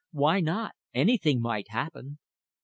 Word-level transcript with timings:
Why 0.09 0.39
not? 0.39 0.73
Anything 0.95 1.39
might 1.43 1.67
happen! 1.69 2.17